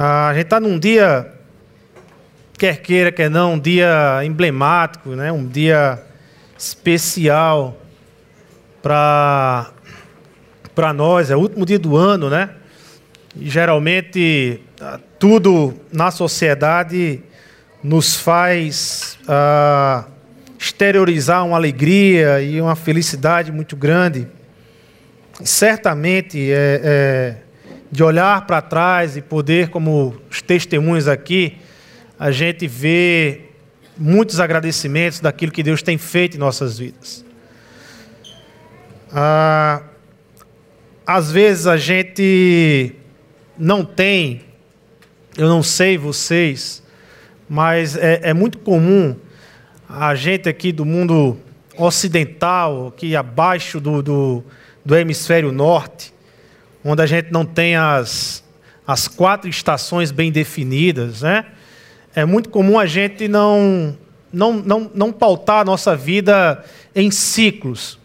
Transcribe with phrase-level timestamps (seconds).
[0.00, 1.28] Ah, a gente está num dia,
[2.56, 5.32] quer queira, quer não, um dia emblemático, né?
[5.32, 6.00] um dia
[6.56, 7.76] especial
[8.80, 9.72] para
[10.94, 12.50] nós, é o último dia do ano, né?
[13.34, 17.20] E geralmente ah, tudo na sociedade
[17.82, 20.04] nos faz ah,
[20.56, 24.28] exteriorizar uma alegria e uma felicidade muito grande.
[25.42, 27.47] Certamente é, é
[27.90, 31.56] de olhar para trás e poder, como os testemunhos aqui,
[32.18, 33.42] a gente vê
[33.96, 37.24] muitos agradecimentos daquilo que Deus tem feito em nossas vidas.
[39.12, 39.82] Ah,
[41.06, 42.94] às vezes a gente
[43.56, 44.42] não tem,
[45.36, 46.82] eu não sei vocês,
[47.48, 49.16] mas é, é muito comum
[49.88, 51.38] a gente aqui do mundo
[51.76, 54.44] ocidental, aqui abaixo do, do,
[54.84, 56.12] do hemisfério norte,
[56.84, 58.42] onde a gente não tem as,
[58.86, 61.44] as quatro estações bem definidas, né?
[62.14, 63.96] É muito comum a gente não,
[64.32, 67.98] não, não, não pautar a nossa vida em ciclos.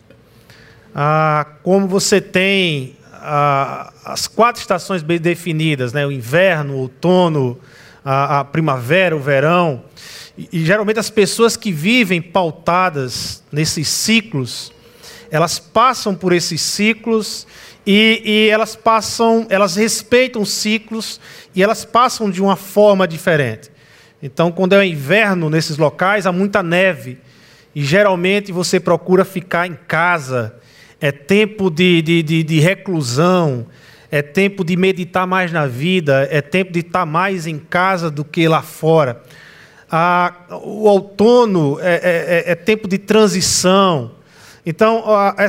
[0.94, 6.06] Ah, como você tem ah, as quatro estações bem definidas, né?
[6.06, 7.60] o inverno, o outono,
[8.04, 9.84] a, a primavera, o verão.
[10.38, 14.72] E, e, geralmente as pessoas que vivem pautadas nesses ciclos,
[15.32, 17.48] elas passam por esses ciclos
[17.86, 21.20] e, e, elas passam, elas respeitam ciclos
[21.54, 23.70] e elas passam de uma forma diferente.
[24.22, 27.18] Então, quando é inverno nesses locais, há muita neve
[27.76, 30.56] e geralmente você procura ficar em casa.
[31.02, 33.66] É tempo de, de, de, de reclusão,
[34.10, 38.24] é tempo de meditar mais na vida, é tempo de estar mais em casa do
[38.24, 39.22] que lá fora.
[39.92, 42.00] Ah, o outono é, é,
[42.48, 44.12] é, é tempo de transição.
[44.66, 45.04] Então,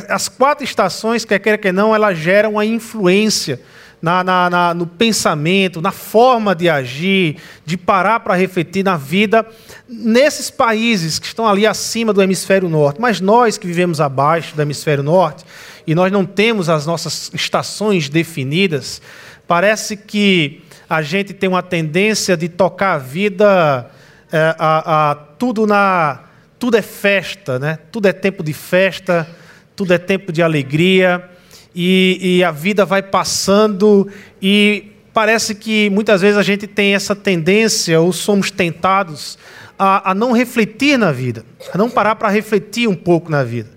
[0.09, 3.61] as quatro estações, quer queira que não, elas geram uma influência
[4.05, 9.47] na, na, na, no pensamento, na forma de agir, de parar para refletir na vida
[9.89, 13.01] nesses países que estão ali acima do hemisfério norte.
[13.01, 15.45] Mas nós que vivemos abaixo do hemisfério norte
[15.87, 19.01] e nós não temos as nossas estações definidas,
[19.47, 23.91] parece que a gente tem uma tendência de tocar a vida
[24.31, 26.21] é, a, a, tudo na
[26.59, 27.79] tudo é festa, né?
[27.91, 29.29] Tudo é tempo de festa,
[29.77, 31.29] tudo é tempo de alegria
[31.75, 34.09] e, e a vida vai passando
[34.41, 39.39] e parece que muitas vezes a gente tem essa tendência ou somos tentados
[39.79, 43.75] a, a não refletir na vida, a não parar para refletir um pouco na vida.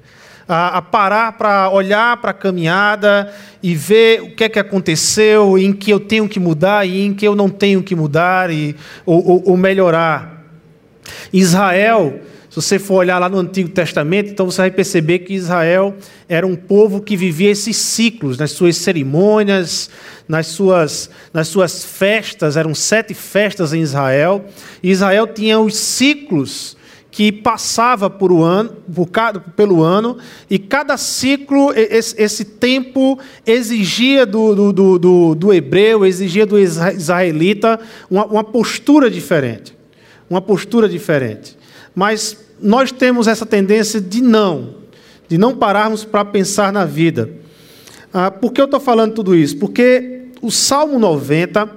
[0.50, 5.74] A, parar para olhar para a caminhada e ver o que é que aconteceu, em
[5.74, 8.74] que eu tenho que mudar e em que eu não tenho que mudar e,
[9.06, 10.46] ou, ou, melhorar.
[11.34, 12.22] Israel
[12.62, 15.96] você for olhar lá no Antigo Testamento, então você vai perceber que Israel
[16.28, 19.92] era um povo que vivia esses ciclos nas suas cerimônias,
[20.28, 24.46] nas suas, nas suas festas, eram sete festas em Israel.
[24.82, 26.76] E Israel tinha os ciclos
[27.12, 29.08] que passava por ano, por
[29.56, 30.18] pelo ano,
[30.50, 37.80] e cada ciclo, esse, esse tempo exigia do, do, do, do, hebreu, exigia do israelita
[38.10, 39.78] uma, uma postura diferente.
[40.28, 41.58] Uma postura diferente.
[41.96, 44.76] Mas nós temos essa tendência de não,
[45.28, 47.30] de não pararmos para pensar na vida.
[48.14, 49.58] Ah, por que eu estou falando tudo isso?
[49.58, 51.70] Porque o Salmo 90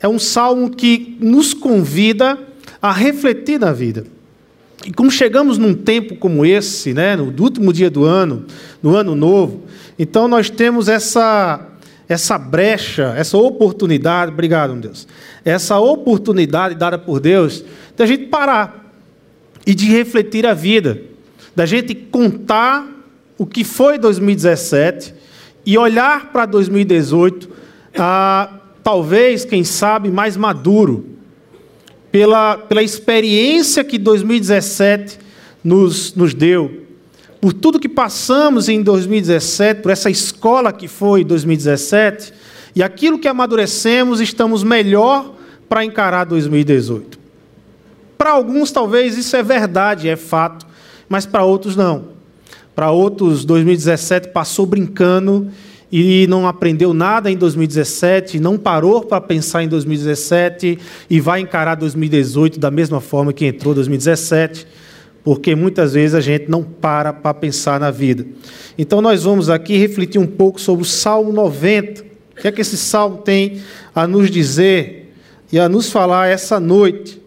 [0.00, 2.38] é um salmo que nos convida
[2.80, 4.04] a refletir na vida.
[4.84, 8.44] E como chegamos num tempo como esse, né, no último dia do ano,
[8.82, 9.62] no ano novo,
[9.98, 11.68] então nós temos essa
[12.08, 15.08] essa brecha, essa oportunidade, obrigado, Deus,
[15.44, 17.64] essa oportunidade dada por Deus,
[17.96, 18.81] de a gente parar
[19.66, 21.02] e de refletir a vida,
[21.54, 22.86] da gente contar
[23.38, 25.14] o que foi 2017
[25.64, 27.48] e olhar para 2018,
[27.96, 28.52] ah,
[28.82, 31.06] talvez, quem sabe, mais maduro,
[32.10, 35.18] pela, pela experiência que 2017
[35.64, 36.82] nos, nos deu,
[37.40, 42.32] por tudo que passamos em 2017, por essa escola que foi 2017,
[42.74, 45.34] e aquilo que amadurecemos, estamos melhor
[45.68, 47.21] para encarar 2018.
[48.22, 50.64] Para alguns, talvez isso é verdade, é fato,
[51.08, 52.10] mas para outros, não.
[52.72, 55.48] Para outros, 2017 passou brincando
[55.90, 60.78] e não aprendeu nada em 2017, não parou para pensar em 2017
[61.10, 64.68] e vai encarar 2018 da mesma forma que entrou 2017,
[65.24, 68.24] porque muitas vezes a gente não para para pensar na vida.
[68.78, 72.02] Então nós vamos aqui refletir um pouco sobre o Salmo 90.
[72.02, 73.60] O que é que esse salmo tem
[73.92, 75.12] a nos dizer
[75.52, 77.20] e a nos falar essa noite?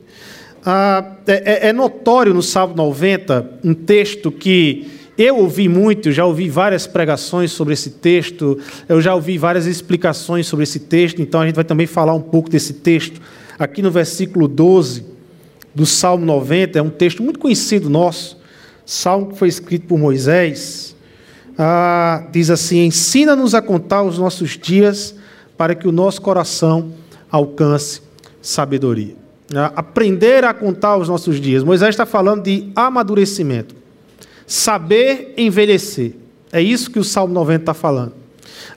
[0.67, 6.25] Ah, é, é, é, notório no Salmo 90 um texto que Eu ouvi muito, já
[6.25, 8.59] ouvi várias pregações sobre esse texto,
[8.89, 12.21] eu já ouvi várias explicações sobre esse texto, então a gente vai também falar um
[12.21, 13.21] pouco desse texto.
[13.59, 15.05] Aqui no versículo 12
[15.73, 18.37] do Salmo 90, é um texto muito conhecido nosso,
[18.85, 20.95] salmo que foi escrito por Moisés.
[21.57, 25.15] Ah, diz assim: Ensina-nos a contar os nossos dias
[25.55, 26.91] para que o nosso coração
[27.31, 28.01] alcance
[28.41, 29.24] sabedoria.
[29.53, 31.63] Ah, aprender a contar os nossos dias.
[31.63, 33.75] Moisés está falando de amadurecimento.
[34.47, 36.13] Saber envelhecer.
[36.51, 38.13] É isso que o Salmo 90 está falando.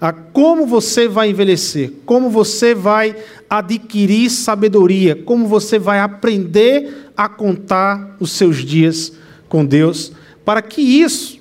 [0.00, 3.16] Ah, como você vai envelhecer, como você vai
[3.48, 9.12] adquirir sabedoria, como você vai aprender a contar os seus dias
[9.48, 10.12] com Deus,
[10.44, 11.38] para que isso,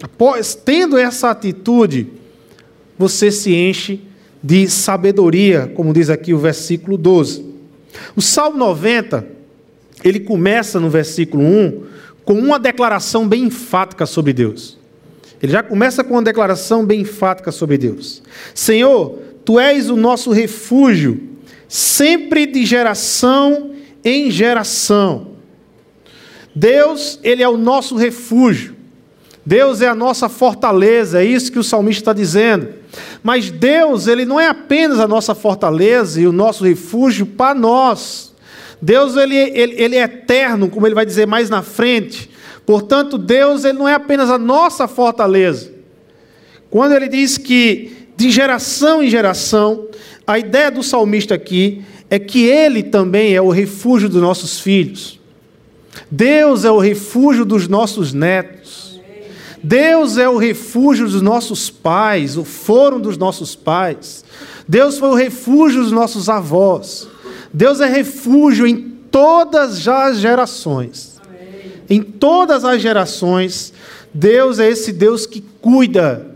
[0.00, 2.08] após tendo essa atitude,
[2.96, 4.00] você se enche
[4.42, 7.47] de sabedoria, como diz aqui o versículo 12.
[8.16, 9.26] O Salmo 90,
[10.04, 11.82] ele começa no versículo 1
[12.24, 14.78] com uma declaração bem enfática sobre Deus.
[15.42, 18.22] Ele já começa com uma declaração bem enfática sobre Deus.
[18.54, 21.20] Senhor, tu és o nosso refúgio,
[21.68, 23.70] sempre de geração
[24.04, 25.28] em geração.
[26.54, 28.74] Deus, ele é o nosso refúgio.
[29.46, 32.68] Deus é a nossa fortaleza, é isso que o salmista está dizendo.
[33.22, 38.34] Mas Deus, ele não é apenas a nossa fortaleza e o nosso refúgio para nós.
[38.80, 42.30] Deus ele, ele, ele é eterno, como ele vai dizer mais na frente.
[42.64, 45.72] Portanto, Deus ele não é apenas a nossa fortaleza.
[46.70, 49.86] Quando ele diz que de geração em geração,
[50.26, 55.18] a ideia do salmista aqui é que ele também é o refúgio dos nossos filhos.
[56.10, 58.87] Deus é o refúgio dos nossos netos.
[59.62, 64.24] Deus é o refúgio dos nossos pais, o foro dos nossos pais.
[64.66, 67.08] Deus foi o refúgio dos nossos avós.
[67.52, 68.76] Deus é refúgio em
[69.10, 71.18] todas as gerações.
[71.88, 73.72] Em todas as gerações,
[74.12, 76.26] Deus é esse Deus que cuida.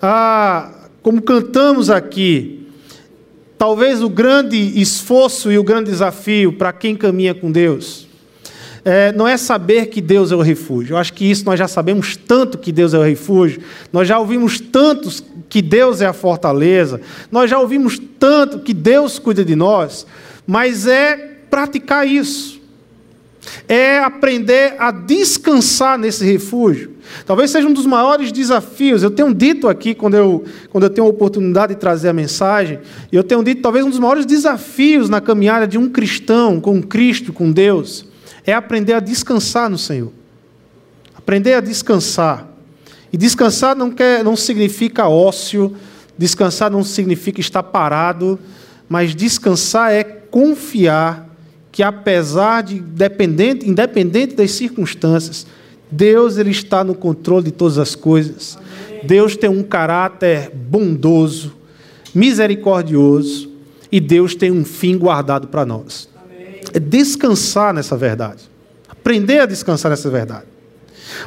[0.00, 0.70] Ah,
[1.02, 2.68] como cantamos aqui,
[3.58, 8.11] talvez o grande esforço e o grande desafio para quem caminha com Deus
[8.84, 10.94] é, não é saber que Deus é o refúgio.
[10.94, 13.62] Eu acho que isso nós já sabemos tanto que Deus é o refúgio,
[13.92, 17.00] nós já ouvimos tantos que Deus é a fortaleza,
[17.30, 20.06] nós já ouvimos tanto que Deus cuida de nós,
[20.46, 21.16] mas é
[21.50, 22.60] praticar isso.
[23.68, 26.92] É aprender a descansar nesse refúgio.
[27.26, 29.02] Talvez seja um dos maiores desafios.
[29.02, 32.78] Eu tenho dito aqui, quando eu, quando eu tenho a oportunidade de trazer a mensagem,
[33.10, 37.32] eu tenho dito, talvez um dos maiores desafios na caminhada de um cristão com Cristo,
[37.32, 38.06] com Deus,
[38.46, 40.12] é aprender a descansar no Senhor.
[41.14, 42.48] Aprender a descansar.
[43.12, 45.76] E descansar não, quer, não significa ócio,
[46.16, 48.38] descansar não significa estar parado,
[48.88, 51.28] mas descansar é confiar
[51.70, 55.46] que apesar de dependente, independente das circunstâncias,
[55.90, 58.58] Deus ele está no controle de todas as coisas.
[58.58, 59.00] Amém.
[59.04, 61.54] Deus tem um caráter bondoso,
[62.14, 63.50] misericordioso
[63.90, 66.11] e Deus tem um fim guardado para nós
[66.74, 68.50] é descansar nessa verdade.
[68.88, 70.44] Aprender a descansar nessa verdade.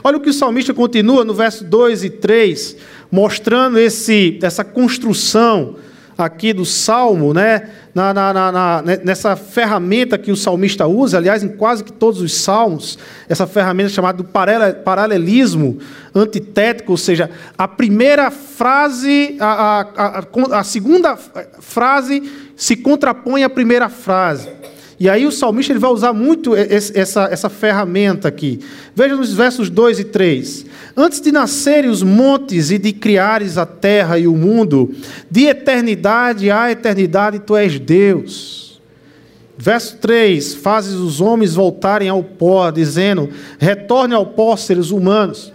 [0.03, 2.77] Olha o que o salmista continua no verso 2 e 3,
[3.12, 5.75] mostrando esse, essa construção
[6.18, 7.69] aqui do salmo, né?
[7.94, 12.33] Na, na, na, nessa ferramenta que o salmista usa, aliás, em quase que todos os
[12.33, 13.00] salmos,
[13.30, 15.80] essa ferramenta chamada do paralelismo
[16.13, 22.21] antitético, ou seja, a primeira frase, a, a, a, a segunda frase
[22.57, 24.50] se contrapõe à primeira frase.
[24.97, 28.61] E aí o salmista ele vai usar muito essa, essa ferramenta aqui.
[28.95, 30.66] Veja nos versos 2 e 3.
[30.95, 34.95] Antes de nascerem os montes e de criares a terra e o mundo,
[35.30, 38.81] de eternidade a eternidade tu és Deus.
[39.57, 45.52] Verso 3: Fazes os homens voltarem ao pó, dizendo: Retorne ao pó, seres humanos.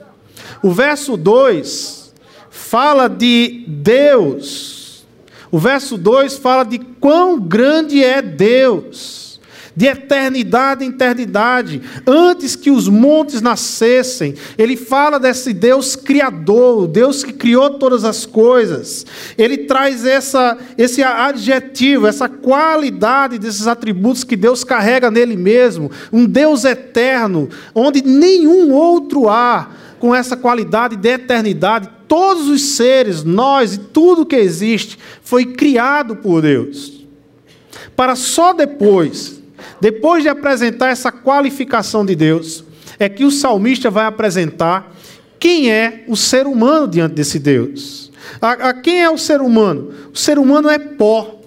[0.62, 2.12] O verso 2
[2.50, 5.06] fala de Deus.
[5.50, 9.19] O verso 2 fala de quão grande é Deus
[9.80, 14.34] de eternidade em eternidade, antes que os montes nascessem.
[14.58, 19.06] Ele fala desse Deus criador, o Deus que criou todas as coisas.
[19.38, 26.26] Ele traz essa, esse adjetivo, essa qualidade desses atributos que Deus carrega nele mesmo, um
[26.26, 31.88] Deus eterno, onde nenhum outro há com essa qualidade de eternidade.
[32.06, 37.00] Todos os seres, nós e tudo que existe, foi criado por Deus.
[37.96, 39.39] Para só depois
[39.80, 42.64] depois de apresentar essa qualificação de Deus,
[42.98, 44.94] é que o salmista vai apresentar
[45.38, 48.12] quem é o ser humano diante desse Deus.
[48.40, 49.92] A, a quem é o ser humano?
[50.12, 51.40] O ser humano é pó.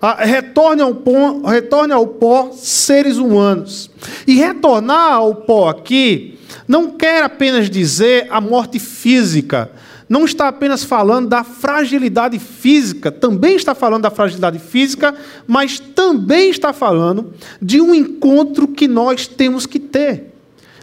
[0.00, 3.90] Ah, retorne, ao pó, retorne ao pó seres humanos.
[4.26, 9.70] E retornar ao pó aqui não quer apenas dizer a morte física,
[10.08, 15.14] não está apenas falando da fragilidade física, também está falando da fragilidade física,
[15.46, 20.28] mas também está falando de um encontro que nós temos que ter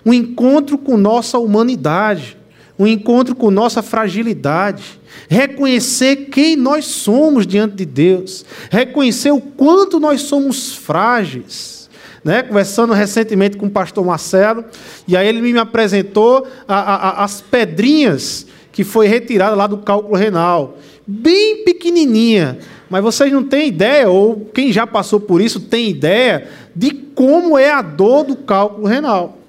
[0.06, 2.38] um encontro com nossa humanidade,
[2.78, 10.00] um encontro com nossa fragilidade, reconhecer quem nós somos diante de Deus, reconhecer o quanto
[10.00, 11.90] nós somos frágeis.
[12.24, 12.44] Né?
[12.44, 14.66] Conversando recentemente com o pastor Marcelo,
[15.08, 20.18] e aí ele me apresentou a, a, as pedrinhas que foi retirada lá do cálculo
[20.18, 20.78] renal,
[21.08, 26.46] bem pequenininha, mas vocês não têm ideia, ou quem já passou por isso tem ideia,
[26.76, 29.40] de como é a dor do cálculo renal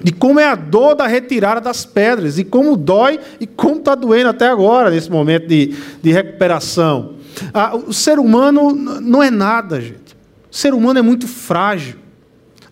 [0.00, 3.94] de como é a dor da retirada das pedras, e como dói e como está
[3.94, 7.14] doendo até agora, nesse momento de, de recuperação.
[7.54, 10.14] Ah, o ser humano não é nada, gente.
[10.52, 11.96] O ser humano é muito frágil.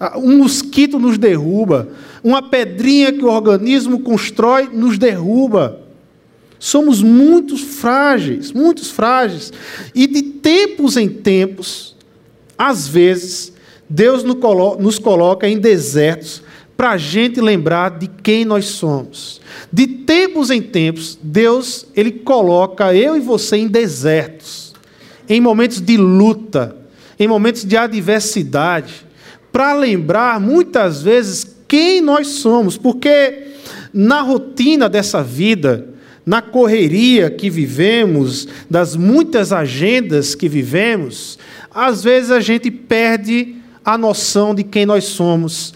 [0.04, 1.90] Ah, um mosquito nos derruba,
[2.24, 5.80] uma pedrinha que o organismo constrói nos derruba.
[6.58, 9.52] Somos muito frágeis, muito frágeis.
[9.94, 11.94] E de tempos em tempos,
[12.58, 13.52] às vezes,
[13.88, 16.42] Deus nos coloca em desertos
[16.76, 19.40] para a gente lembrar de quem nós somos.
[19.72, 24.74] De tempos em tempos, Deus ele coloca eu e você em desertos,
[25.28, 26.76] em momentos de luta,
[27.20, 29.11] em momentos de adversidade,
[29.52, 33.48] para lembrar muitas vezes quem nós somos, porque
[33.92, 35.88] na rotina dessa vida,
[36.24, 41.38] na correria que vivemos, das muitas agendas que vivemos,
[41.74, 45.74] às vezes a gente perde a noção de quem nós somos,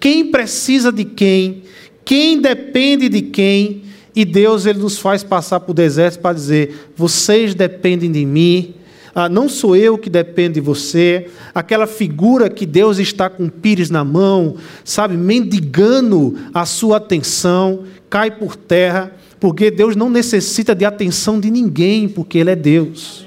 [0.00, 1.62] quem precisa de quem,
[2.04, 3.82] quem depende de quem,
[4.16, 8.74] e Deus ele nos faz passar por desertos para dizer: vocês dependem de mim,
[9.20, 11.26] ah, não sou eu que dependo de você.
[11.52, 18.30] Aquela figura que Deus está com pires na mão, sabe, mendigando a sua atenção, cai
[18.30, 19.10] por terra,
[19.40, 23.26] porque Deus não necessita de atenção de ninguém, porque Ele é Deus.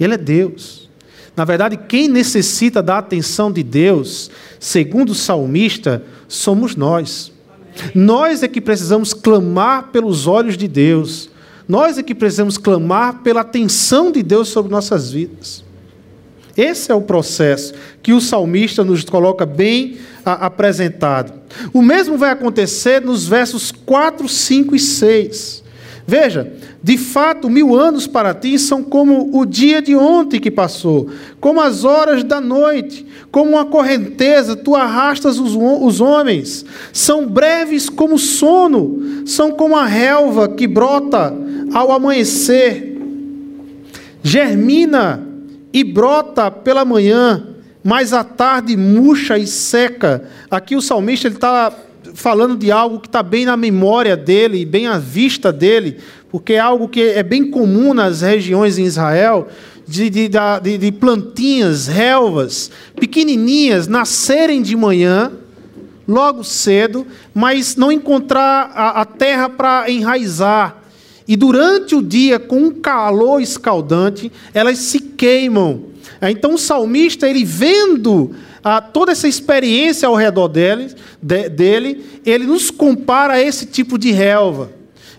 [0.00, 0.90] Ele é Deus.
[1.36, 7.30] Na verdade, quem necessita da atenção de Deus, segundo o salmista, somos nós.
[7.94, 11.30] Nós é que precisamos clamar pelos olhos de Deus.
[11.68, 15.64] Nós é que precisamos clamar pela atenção de Deus sobre nossas vidas.
[16.56, 21.32] Esse é o processo que o salmista nos coloca bem apresentado.
[21.72, 25.61] O mesmo vai acontecer nos versos 4, 5 e 6.
[26.06, 31.08] Veja, de fato, mil anos para ti são como o dia de ontem que passou,
[31.40, 36.64] como as horas da noite, como uma correnteza, tu arrastas os, os homens.
[36.92, 41.32] São breves como sono, são como a relva que brota
[41.72, 43.00] ao amanhecer,
[44.22, 45.26] germina
[45.72, 47.46] e brota pela manhã,
[47.82, 50.24] mas à tarde murcha e seca.
[50.50, 51.72] Aqui o salmista está
[52.14, 55.98] falando de algo que está bem na memória dele, bem à vista dele,
[56.30, 59.48] porque é algo que é bem comum nas regiões em Israel,
[59.86, 65.32] de, de, de, de plantinhas, relvas, pequenininhas, nascerem de manhã,
[66.06, 70.82] logo cedo, mas não encontrar a, a terra para enraizar.
[71.26, 75.84] E durante o dia, com um calor escaldante, elas se queimam.
[76.20, 82.44] Então o salmista, ele vendo a toda essa experiência ao redor dele, de, dele, ele
[82.44, 84.70] nos compara a esse tipo de relva.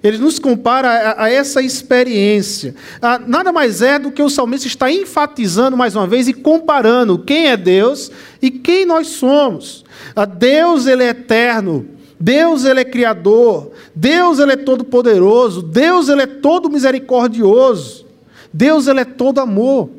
[0.04, 2.76] Ele nos compara a, a essa experiência.
[3.02, 7.18] Ah, nada mais é do que o salmista está enfatizando mais uma vez e comparando
[7.20, 9.86] quem é Deus e quem nós somos.
[10.14, 11.88] Ah, Deus ele é eterno,
[12.20, 18.06] Deus ele é criador, Deus ele é todo poderoso, Deus ele é todo misericordioso,
[18.52, 19.90] Deus ele é todo amor.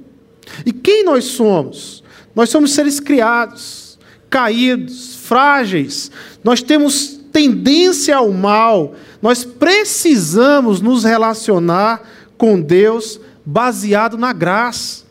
[0.66, 2.03] E quem nós somos?
[2.34, 3.98] Nós somos seres criados,
[4.28, 6.10] caídos, frágeis.
[6.42, 8.94] Nós temos tendência ao mal.
[9.22, 12.02] Nós precisamos nos relacionar
[12.36, 15.04] com Deus baseado na graça.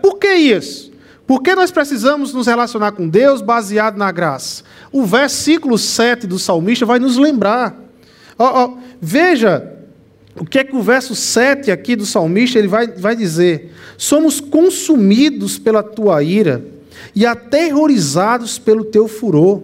[0.00, 0.92] Por que isso?
[1.26, 4.64] Por que nós precisamos nos relacionar com Deus baseado na graça?
[4.90, 7.74] O versículo 7 do salmista vai nos lembrar.
[8.38, 9.72] Oh, oh, veja
[10.38, 13.72] o que é que o verso 7 aqui do salmista ele vai, vai dizer?
[13.98, 16.64] Somos consumidos pela tua ira
[17.14, 19.62] e aterrorizados pelo teu furor.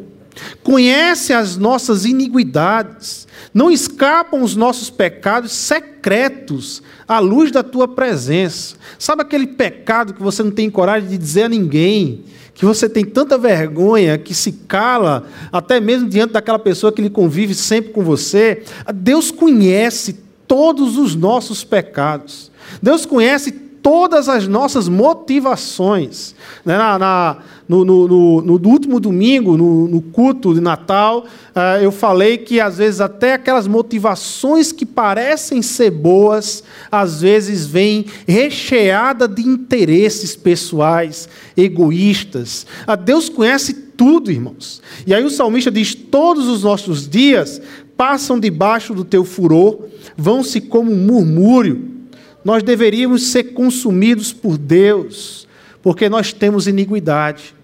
[0.63, 8.77] Conhece as nossas iniquidades, não escapam os nossos pecados secretos à luz da tua presença.
[8.99, 13.05] Sabe aquele pecado que você não tem coragem de dizer a ninguém, que você tem
[13.05, 18.03] tanta vergonha que se cala, até mesmo diante daquela pessoa que lhe convive sempre com
[18.03, 18.63] você?
[18.95, 22.51] Deus conhece todos os nossos pecados.
[22.83, 26.35] Deus conhece todas as nossas motivações.
[26.65, 26.77] Né?
[26.77, 27.37] Na, na,
[27.69, 32.79] no, no, no, no, último domingo, no, culto de Natal, uh, eu falei que às
[32.79, 41.29] vezes até aquelas motivações que parecem ser boas, às vezes vêm recheada de interesses pessoais,
[41.57, 42.67] egoístas.
[42.87, 44.81] Uh, Deus conhece tudo, irmãos.
[45.07, 47.61] E aí o salmista diz: todos os nossos dias
[47.99, 49.81] passam debaixo do teu furor,
[50.17, 51.99] vão-se como um murmúrio
[52.45, 55.47] nós deveríamos ser consumidos por Deus,
[55.83, 57.55] porque nós temos iniquidade,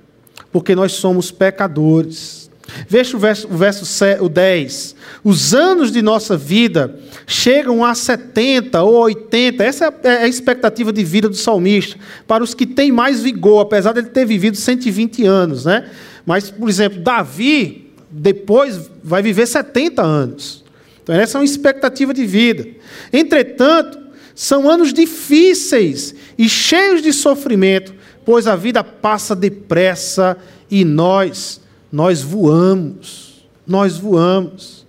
[0.53, 2.51] porque nós somos pecadores.
[2.89, 4.97] Veja o verso, o verso o 10.
[5.23, 9.63] Os anos de nossa vida chegam a 70 ou 80.
[9.63, 11.99] Essa é, é a expectativa de vida do salmista.
[12.27, 15.67] Para os que têm mais vigor, apesar de ele ter vivido 120 anos.
[15.67, 15.89] Né?
[16.27, 20.64] Mas, por exemplo, Davi, depois, vai viver 70 anos.
[21.05, 22.67] Então, essa é uma expectativa de vida.
[23.13, 23.99] Entretanto,
[24.35, 27.95] são anos difíceis e cheios de sofrimento,
[28.25, 30.37] pois a vida passa depressa
[30.71, 31.61] e nós,
[31.93, 33.47] nós voamos.
[33.67, 34.87] Nós voamos.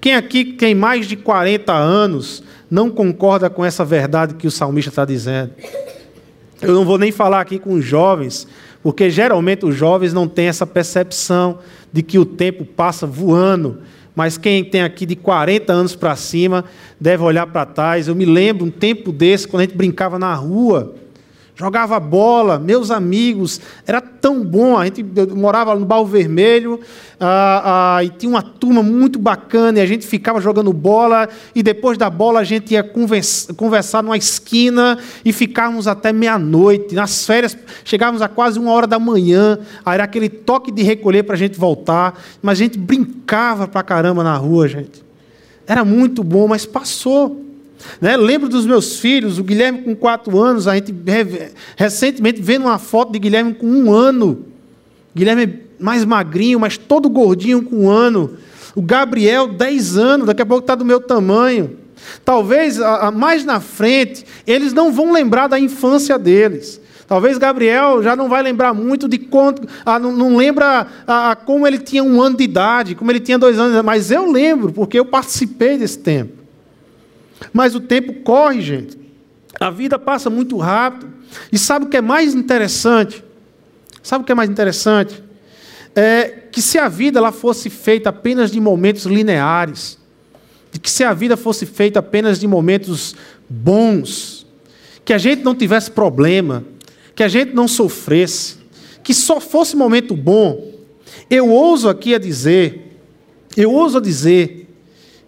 [0.00, 4.90] Quem aqui tem mais de 40 anos não concorda com essa verdade que o salmista
[4.90, 5.52] está dizendo?
[6.60, 8.48] Eu não vou nem falar aqui com os jovens,
[8.82, 11.60] porque geralmente os jovens não têm essa percepção
[11.92, 13.78] de que o tempo passa voando
[14.14, 16.64] mas quem tem aqui de 40 anos para cima
[17.00, 18.08] deve olhar para trás.
[18.08, 20.94] Eu me lembro um tempo desse, quando a gente brincava na rua,
[21.54, 24.76] jogava bola, meus amigos, era tão bom.
[24.76, 25.02] A gente
[25.34, 26.80] morava no Barro Vermelho
[27.20, 31.62] ah, ah, e tinha uma turma muito bacana e a gente ficava jogando bola e
[31.62, 36.94] depois da bola a gente ia conversa, conversar numa esquina e ficávamos até meia-noite.
[36.94, 41.22] Nas férias chegávamos a quase uma hora da manhã, aí era aquele toque de recolher
[41.22, 45.04] para a gente voltar, mas a gente brincava pra caramba na rua, gente.
[45.66, 47.51] Era muito bom, mas passou.
[48.00, 48.16] Né?
[48.16, 50.94] Lembro dos meus filhos, o Guilherme com quatro anos, a gente
[51.76, 54.46] recentemente vendo uma foto de Guilherme com um ano.
[55.14, 58.36] Guilherme mais magrinho, mas todo gordinho com um ano.
[58.74, 61.78] O Gabriel, dez anos, daqui a pouco está do meu tamanho.
[62.24, 62.78] Talvez
[63.14, 66.80] mais na frente, eles não vão lembrar da infância deles.
[67.06, 71.66] Talvez Gabriel já não vai lembrar muito de quanto, ah, não, não, lembra ah, como
[71.66, 74.98] ele tinha um ano de idade, como ele tinha dois anos, mas eu lembro, porque
[74.98, 76.41] eu participei desse tempo.
[77.52, 78.98] Mas o tempo corre, gente.
[79.58, 81.12] A vida passa muito rápido.
[81.50, 83.24] E sabe o que é mais interessante?
[84.02, 85.22] Sabe o que é mais interessante?
[85.94, 89.98] É que se a vida ela fosse feita apenas de momentos lineares,
[90.70, 93.14] de que se a vida fosse feita apenas de momentos
[93.48, 94.46] bons,
[95.04, 96.64] que a gente não tivesse problema,
[97.14, 98.56] que a gente não sofresse,
[99.02, 100.72] que só fosse momento bom,
[101.28, 102.98] eu ouso aqui a dizer,
[103.56, 104.68] eu ouso a dizer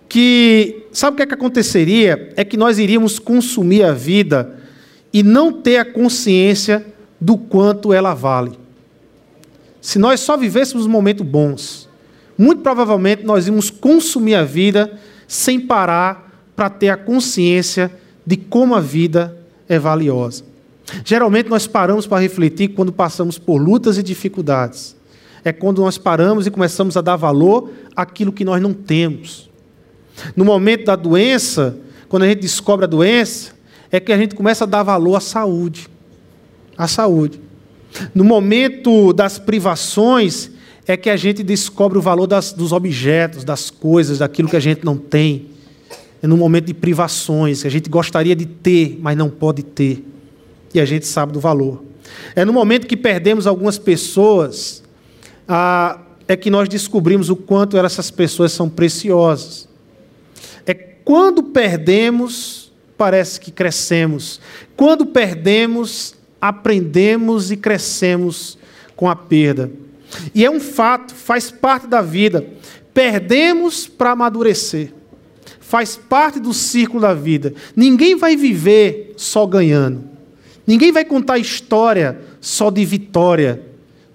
[0.09, 2.33] que sabe o que, é que aconteceria?
[2.37, 4.57] É que nós iríamos consumir a vida
[5.13, 6.85] e não ter a consciência
[7.21, 8.59] do quanto ela vale.
[9.81, 11.89] Se nós só vivêssemos momentos bons,
[12.37, 17.93] muito provavelmente nós íamos consumir a vida sem parar para ter a consciência
[18.27, 19.37] de como a vida
[19.69, 20.45] é valiosa.
[21.05, 24.97] Geralmente nós paramos para refletir quando passamos por lutas e dificuldades.
[25.45, 29.51] É quando nós paramos e começamos a dar valor àquilo que nós não temos.
[30.37, 31.77] No momento da doença,
[32.09, 33.53] quando a gente descobre a doença,
[33.91, 35.89] é que a gente começa a dar valor à saúde.
[36.77, 37.41] À saúde.
[38.15, 40.51] No momento das privações,
[40.87, 44.61] é que a gente descobre o valor das, dos objetos, das coisas, daquilo que a
[44.61, 45.47] gente não tem.
[46.23, 50.05] É no momento de privações, que a gente gostaria de ter, mas não pode ter.
[50.73, 51.83] E a gente sabe do valor.
[52.35, 54.83] É no momento que perdemos algumas pessoas,
[55.49, 59.69] ah, é que nós descobrimos o quanto essas pessoas são preciosas.
[61.05, 64.41] Quando perdemos, parece que crescemos.
[64.75, 68.57] Quando perdemos, aprendemos e crescemos
[68.97, 69.71] com a perda.
[70.35, 72.47] E é um fato, faz parte da vida.
[72.95, 74.93] Perdemos para amadurecer.
[75.61, 77.53] Faz parte do círculo da vida.
[77.77, 80.05] Ninguém vai viver só ganhando.
[80.67, 83.61] Ninguém vai contar história só de vitória.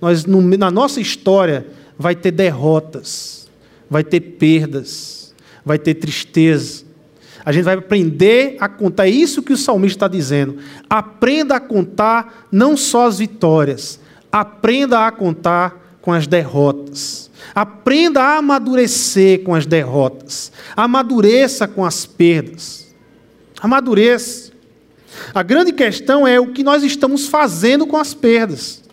[0.02, 3.48] Nós, na nossa história, vai ter derrotas,
[3.90, 5.19] vai ter perdas
[5.66, 6.84] vai ter tristeza.
[7.46, 9.08] A gente vai aprender a contar.
[9.08, 10.58] É isso que o salmista está dizendo.
[10.90, 14.00] Aprenda a contar não só as vitórias,
[14.32, 17.30] aprenda a contar com as derrotas.
[17.56, 20.52] Aprenda a amadurecer com as derrotas.
[20.76, 22.88] Amadureça com as perdas.
[23.62, 24.52] Amadureça.
[25.34, 28.84] A grande questão é o que nós estamos fazendo com as perdas.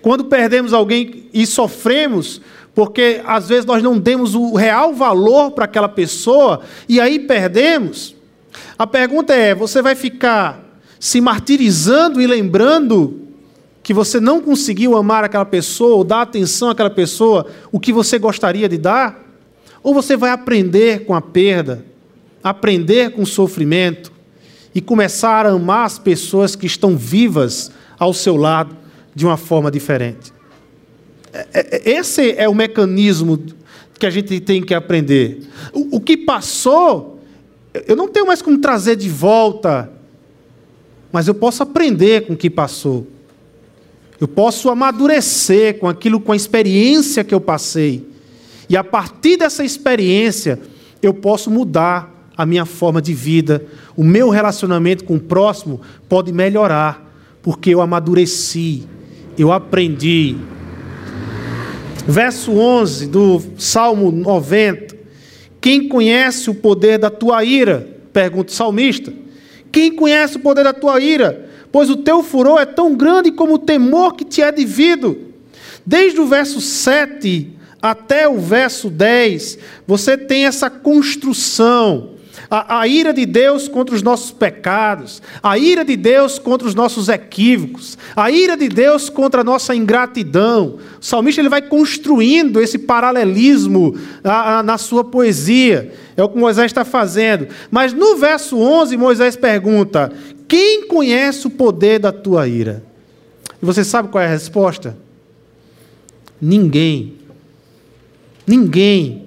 [0.00, 2.40] Quando perdemos alguém e sofremos,
[2.74, 8.14] porque às vezes nós não demos o real valor para aquela pessoa e aí perdemos.
[8.78, 10.62] A pergunta é: você vai ficar
[10.98, 13.20] se martirizando e lembrando
[13.82, 18.18] que você não conseguiu amar aquela pessoa ou dar atenção àquela pessoa o que você
[18.18, 19.20] gostaria de dar?
[19.82, 21.84] Ou você vai aprender com a perda,
[22.42, 24.12] aprender com o sofrimento
[24.74, 28.76] e começar a amar as pessoas que estão vivas ao seu lado
[29.14, 30.32] de uma forma diferente?
[31.32, 33.42] É, é, esse é o mecanismo
[33.98, 35.42] que a gente tem que aprender.
[35.72, 37.20] O que passou,
[37.86, 39.90] eu não tenho mais como trazer de volta,
[41.12, 43.06] mas eu posso aprender com o que passou.
[44.20, 48.06] Eu posso amadurecer com aquilo, com a experiência que eu passei.
[48.68, 50.60] E a partir dessa experiência,
[51.02, 53.64] eu posso mudar a minha forma de vida.
[53.96, 58.84] O meu relacionamento com o próximo pode melhorar, porque eu amadureci,
[59.36, 60.36] eu aprendi.
[62.06, 64.96] Verso 11 do Salmo 90.
[65.60, 67.88] Quem conhece o poder da tua ira?
[68.12, 69.12] Pergunta o salmista.
[69.70, 71.50] Quem conhece o poder da tua ira?
[71.72, 75.32] pois o teu furor é tão grande como o temor que te é devido.
[75.84, 82.10] Desde o verso 7 até o verso 10, você tem essa construção.
[82.54, 86.74] A, a, ira de Deus contra os nossos pecados, a ira de Deus contra os
[86.74, 90.78] nossos equívocos, a ira de Deus contra a nossa ingratidão.
[91.00, 95.94] O salmista ele vai construindo esse paralelismo a, a, na sua poesia.
[96.14, 97.48] É o que Moisés está fazendo.
[97.70, 100.12] Mas no verso 11, Moisés pergunta:
[100.46, 102.84] quem conhece o poder da tua ira?
[103.62, 104.94] E você sabe qual é a resposta?
[106.38, 107.14] Ninguém.
[108.46, 109.24] Ninguém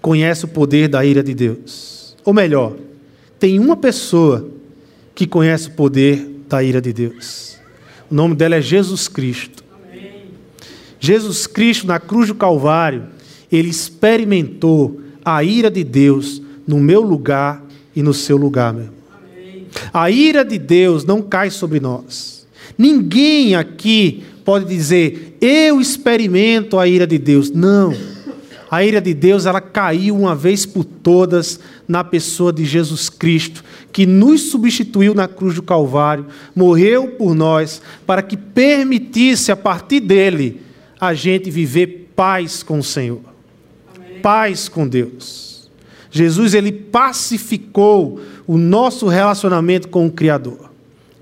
[0.00, 1.97] conhece o poder da ira de Deus.
[2.28, 2.76] Ou melhor,
[3.40, 4.50] tem uma pessoa
[5.14, 7.56] que conhece o poder da ira de Deus.
[8.10, 9.64] O nome dela é Jesus Cristo.
[9.72, 10.24] Amém.
[11.00, 13.04] Jesus Cristo, na cruz do Calvário,
[13.50, 17.64] ele experimentou a ira de Deus no meu lugar
[17.96, 18.90] e no seu lugar, meu.
[19.90, 22.46] A ira de Deus não cai sobre nós.
[22.76, 27.50] Ninguém aqui pode dizer, eu experimento a ira de Deus.
[27.50, 28.17] Não.
[28.70, 33.64] A ira de Deus, ela caiu uma vez por todas na pessoa de Jesus Cristo,
[33.92, 40.00] que nos substituiu na cruz do Calvário, morreu por nós, para que permitisse, a partir
[40.00, 40.60] dele,
[41.00, 43.20] a gente viver paz com o Senhor,
[43.96, 44.20] Amém.
[44.20, 45.70] paz com Deus.
[46.10, 50.70] Jesus, ele pacificou o nosso relacionamento com o Criador.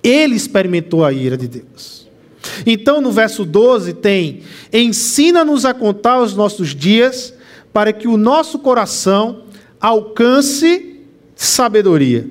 [0.02, 2.06] Ele experimentou a ira de Deus.
[2.64, 7.34] Então, no verso 12, tem: Ensina-nos a contar os nossos dias,
[7.76, 9.42] para que o nosso coração
[9.78, 10.98] alcance
[11.34, 12.26] sabedoria.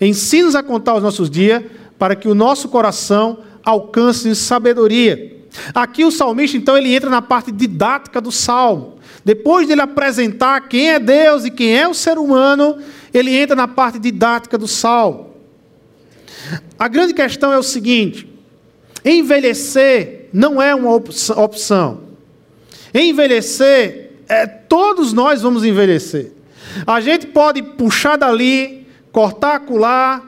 [0.00, 1.62] Ensina-nos a contar os nossos dias,
[1.96, 5.36] para que o nosso coração alcance sabedoria.
[5.72, 8.98] Aqui o salmista, então, ele entra na parte didática do salmo.
[9.24, 12.78] Depois de ele apresentar quem é Deus e quem é o ser humano,
[13.12, 15.30] ele entra na parte didática do salmo.
[16.76, 18.28] A grande questão é o seguinte:
[19.04, 22.00] envelhecer não é uma opção.
[22.92, 26.32] Envelhecer, é, todos nós vamos envelhecer.
[26.86, 30.22] A gente pode puxar dali, cortar acolá,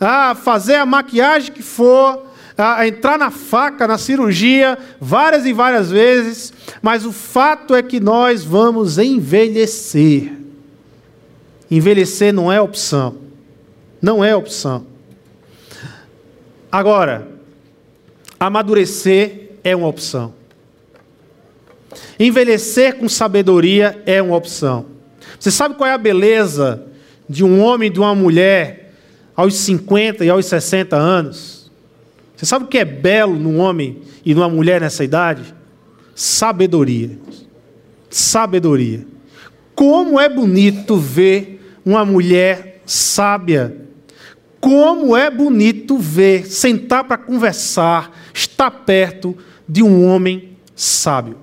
[0.00, 2.26] ah, fazer a maquiagem que for,
[2.58, 8.00] ah, entrar na faca, na cirurgia, várias e várias vezes, mas o fato é que
[8.00, 10.32] nós vamos envelhecer.
[11.70, 13.16] Envelhecer não é opção.
[14.00, 14.86] Não é opção.
[16.70, 17.26] Agora,
[18.38, 20.34] amadurecer é uma opção.
[22.18, 24.86] Envelhecer com sabedoria é uma opção.
[25.38, 26.86] Você sabe qual é a beleza
[27.28, 28.94] de um homem e de uma mulher
[29.34, 31.70] aos 50 e aos 60 anos?
[32.36, 35.54] Você sabe o que é belo num homem e numa mulher nessa idade?
[36.14, 37.18] Sabedoria.
[38.10, 39.06] Sabedoria.
[39.74, 43.76] Como é bonito ver uma mulher sábia.
[44.60, 49.36] Como é bonito ver, sentar para conversar, estar perto
[49.68, 51.36] de um homem sábio.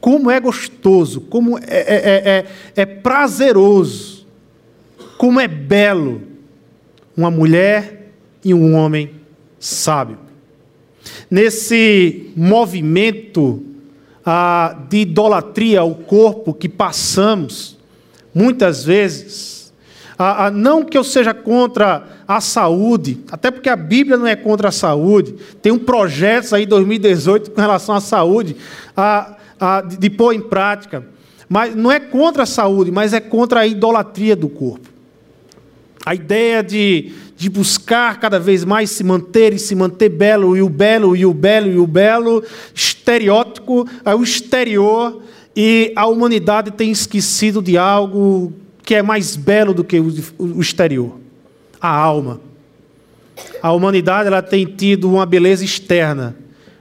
[0.00, 4.26] Como é gostoso, como é, é, é, é prazeroso,
[5.16, 6.22] como é belo
[7.16, 8.12] uma mulher
[8.44, 9.10] e um homem
[9.58, 10.18] sábio.
[11.28, 13.62] Nesse movimento
[14.24, 17.76] ah, de idolatria ao corpo que passamos,
[18.32, 19.72] muitas vezes,
[20.18, 24.36] a, a, não que eu seja contra a saúde, até porque a Bíblia não é
[24.36, 28.54] contra a saúde, tem um projeto aí 2018 com relação à saúde,
[28.96, 29.37] a, a,
[29.98, 31.06] de, pôr em prática,
[31.48, 34.88] mas não é contra a saúde, mas é contra a idolatria do corpo.
[36.04, 40.62] A ideia de, de buscar cada vez mais se manter e se manter belo, e
[40.62, 42.42] o belo, e o belo, e o belo,
[42.74, 45.22] estereótipo, o exterior,
[45.54, 48.52] e a humanidade tem esquecido de algo
[48.84, 51.18] que é mais belo do que o exterior:
[51.80, 52.40] a alma.
[53.62, 56.36] A humanidade ela tem tido uma beleza externa,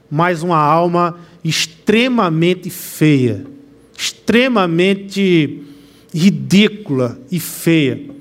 [0.10, 3.46] mas uma alma extremamente feia,
[3.98, 5.64] extremamente
[6.14, 8.18] ridícula e feia.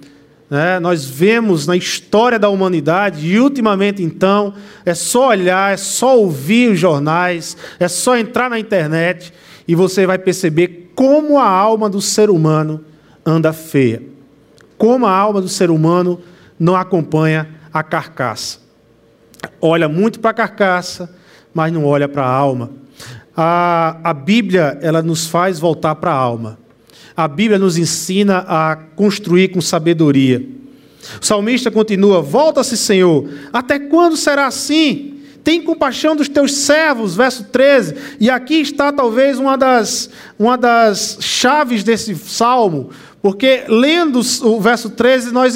[0.49, 6.17] É, nós vemos na história da humanidade, e ultimamente então, é só olhar, é só
[6.17, 9.33] ouvir os jornais, é só entrar na internet
[9.67, 12.85] e você vai perceber como a alma do ser humano
[13.25, 14.03] anda feia.
[14.79, 16.21] Como a alma do ser humano
[16.59, 18.61] não acompanha a carcaça.
[19.61, 21.12] Olha muito para a carcaça,
[21.53, 22.71] mas não olha para a alma.
[23.37, 26.59] A, a Bíblia ela nos faz voltar para a alma.
[27.16, 30.46] A Bíblia nos ensina a construir com sabedoria.
[31.20, 35.14] O salmista continua: Volta-se, Senhor, até quando será assim?
[35.44, 37.94] Tem compaixão dos teus servos, verso 13.
[38.18, 42.90] E aqui está talvez uma das, uma das chaves desse salmo,
[43.22, 45.55] porque lendo o verso 13, nós,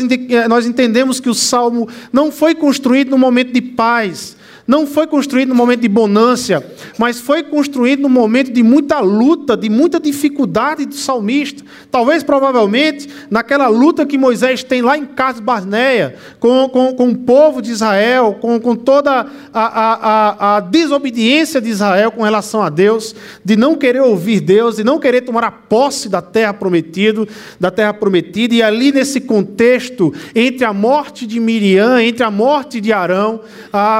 [0.48, 4.36] nós entendemos que o salmo não foi construído no momento de paz,
[4.70, 6.64] não foi construído no momento de bonância,
[6.96, 11.64] mas foi construído no momento de muita luta, de muita dificuldade do salmista.
[11.90, 17.18] Talvez, provavelmente, naquela luta que Moisés tem lá em Cades Barneia, com, com, com o
[17.18, 22.62] povo de Israel, com, com toda a, a, a, a desobediência de Israel com relação
[22.62, 23.12] a Deus,
[23.44, 27.26] de não querer ouvir Deus, de não querer tomar a posse da terra prometida,
[27.58, 32.80] da terra prometida, e ali nesse contexto, entre a morte de Miriam, entre a morte
[32.80, 33.40] de Arão,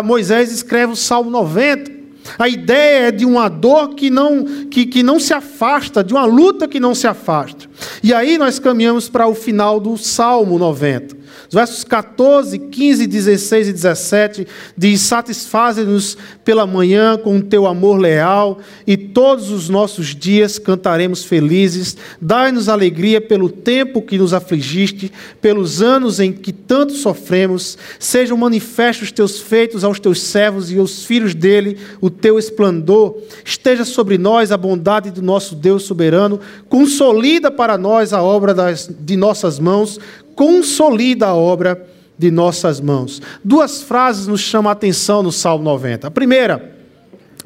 [0.05, 2.01] Moisés escreve o Salmo 90.
[2.38, 6.25] A ideia é de uma dor que não, que, que não se afasta, de uma
[6.25, 7.66] luta que não se afasta.
[8.03, 11.20] E aí nós caminhamos para o final do Salmo 90.
[11.51, 17.99] Os versos 14, 15, 16 e 17 diz: Satisfaze-nos pela manhã com o teu amor
[17.99, 21.97] leal, e todos os nossos dias cantaremos felizes.
[22.21, 25.11] Dai-nos alegria pelo tempo que nos afligiste,
[25.41, 27.77] pelos anos em que tanto sofremos.
[27.99, 33.17] Sejam manifestos os teus feitos aos teus servos e aos filhos dele, o teu esplendor.
[33.45, 36.39] Esteja sobre nós a bondade do nosso Deus soberano.
[36.69, 39.99] Consolida para nós a obra das, de nossas mãos
[40.35, 41.87] consolida a obra
[42.19, 43.23] de nossas mãos.
[43.43, 46.07] Duas frases nos chamam a atenção no Salmo 90.
[46.07, 46.77] A primeira,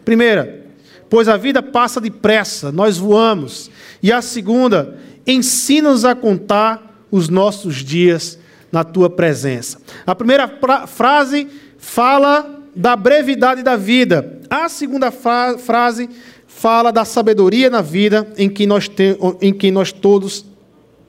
[0.05, 0.66] primeira,
[1.09, 3.70] pois a vida passa depressa, nós voamos.
[4.03, 8.38] E a segunda, ensina-nos a contar os nossos dias
[8.73, 9.79] na tua presença.
[10.05, 10.51] A primeira
[10.88, 11.47] frase
[11.79, 14.40] fala da brevidade da vida.
[14.51, 16.11] A segunda frase
[16.49, 20.44] fala da sabedoria na vida em que nós, te, em que nós todos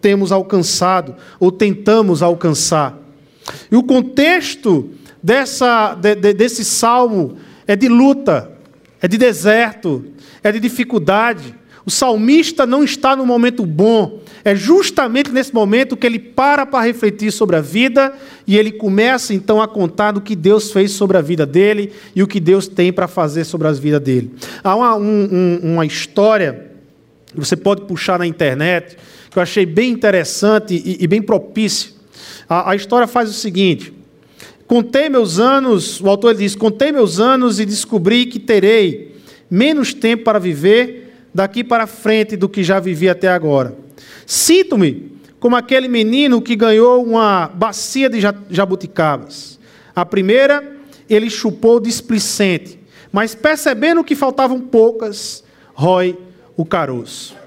[0.05, 2.95] temos alcançado ou tentamos alcançar.
[3.71, 4.91] E o contexto
[5.21, 8.51] dessa, de, de, desse salmo é de luta,
[9.01, 10.05] é de deserto,
[10.43, 11.55] é de dificuldade.
[11.83, 14.19] O salmista não está no momento bom.
[14.43, 18.13] É justamente nesse momento que ele para para refletir sobre a vida
[18.45, 22.21] e ele começa então a contar do que Deus fez sobre a vida dele e
[22.21, 24.35] o que Deus tem para fazer sobre a vida dele.
[24.63, 26.67] Há uma, um, uma história,
[27.33, 28.97] você pode puxar na internet,
[29.35, 31.91] que eu achei bem interessante e, e bem propício.
[32.47, 33.91] A, a, história faz o seguinte:
[34.65, 39.13] contei meus anos, o autor diz: contei meus anos e descobri que terei
[39.51, 43.75] menos tempo para viver daqui para frente do que já vivi até agora.
[44.25, 49.59] Sinto-me como aquele menino que ganhou uma bacia de jabuticabas.
[49.93, 50.77] A primeira,
[51.09, 52.79] ele chupou displicente,
[53.11, 55.43] mas percebendo que faltavam poucas,
[55.73, 56.17] rói
[56.55, 57.44] o caroço.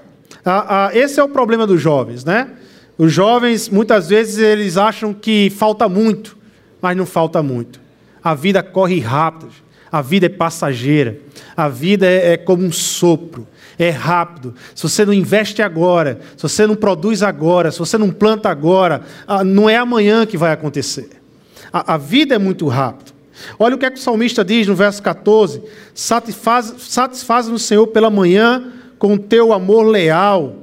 [0.49, 2.49] Ah, ah, esse é o problema dos jovens, né?
[2.97, 6.35] Os jovens, muitas vezes, eles acham que falta muito,
[6.81, 7.79] mas não falta muito.
[8.23, 9.51] A vida corre rápido,
[9.91, 11.19] a vida é passageira,
[11.55, 14.55] a vida é, é como um sopro, é rápido.
[14.73, 19.03] Se você não investe agora, se você não produz agora, se você não planta agora,
[19.27, 21.11] ah, não é amanhã que vai acontecer.
[21.71, 23.11] A, a vida é muito rápida.
[23.59, 25.61] Olha o que, é que o salmista diz no verso 14:
[25.93, 30.55] satisfaz-nos satisfaz Senhor pela manhã com teu amor leal,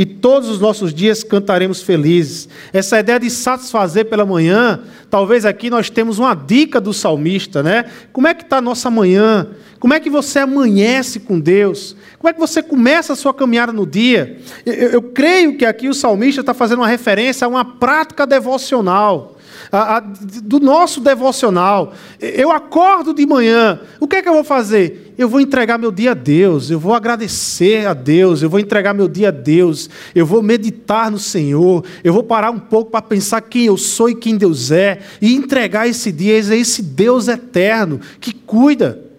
[0.00, 2.48] e todos os nossos dias cantaremos felizes.
[2.72, 7.84] Essa ideia de satisfazer pela manhã, talvez aqui nós temos uma dica do salmista, né?
[8.10, 9.48] Como é que está a nossa manhã?
[9.78, 11.94] Como é que você amanhece com Deus?
[12.18, 14.38] Como é que você começa a sua caminhada no dia?
[14.64, 18.26] Eu, eu, eu creio que aqui o salmista está fazendo uma referência a uma prática
[18.26, 19.36] devocional
[19.70, 21.92] a, a, do nosso devocional.
[22.20, 25.14] Eu acordo de manhã, o que é que eu vou fazer?
[25.18, 28.94] Eu vou entregar meu dia a Deus, eu vou agradecer a Deus, eu vou entregar
[28.94, 33.02] meu dia a Deus, eu vou meditar no Senhor, eu vou parar um pouco para
[33.02, 37.28] pensar quem eu sou e quem Deus é, e entregar esse dia a esse Deus
[37.28, 39.10] eterno que cuida.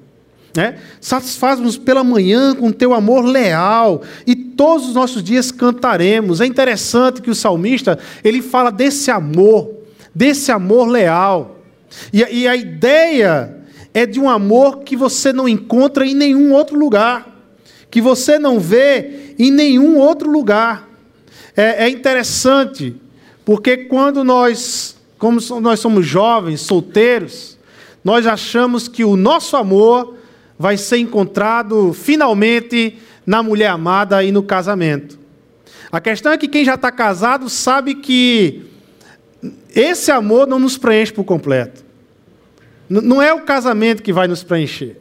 [0.56, 0.80] Né?
[1.00, 6.42] Satisfaz-nos pela manhã com teu amor leal e todos os nossos dias cantaremos.
[6.42, 9.81] É interessante que o salmista ele fala desse amor
[10.14, 11.60] desse amor leal.
[12.12, 13.58] E, e a ideia
[13.94, 17.28] é de um amor que você não encontra em nenhum outro lugar,
[17.90, 20.88] que você não vê em nenhum outro lugar.
[21.56, 22.96] É, é interessante,
[23.44, 27.58] porque quando nós, como nós somos jovens, solteiros,
[28.04, 30.16] nós achamos que o nosso amor
[30.58, 35.20] vai ser encontrado finalmente na mulher amada e no casamento.
[35.92, 38.71] A questão é que quem já está casado sabe que
[39.76, 41.84] esse amor não nos preenche por completo.
[42.90, 44.98] Não é o casamento que vai nos preencher.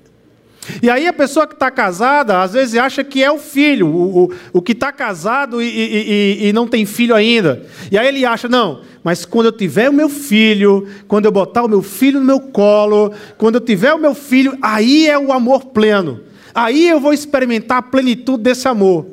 [0.83, 4.25] E aí a pessoa que está casada, às vezes acha que é o filho, o,
[4.25, 7.67] o, o que está casado e, e, e, não tem filho ainda.
[7.91, 11.65] E aí ele acha, não, mas quando eu tiver o meu filho, quando eu botar
[11.65, 15.33] o meu filho no meu colo, quando eu tiver o meu filho, aí é o
[15.33, 16.21] amor pleno.
[16.55, 19.07] Aí eu vou experimentar a plenitude desse amor.